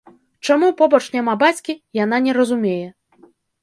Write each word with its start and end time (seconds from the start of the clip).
Чаму 0.47 0.69
побач 0.79 1.01
няма 1.17 1.37
бацькі, 1.45 1.79
яна 2.03 2.25
не 2.27 2.31
разумее. 2.43 2.85